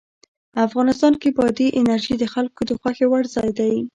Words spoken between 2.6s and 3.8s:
د خوښې وړ ځای دی.